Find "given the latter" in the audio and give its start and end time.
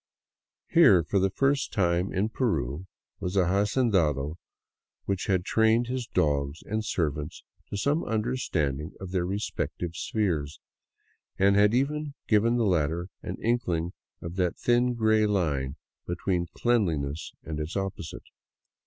12.27-13.09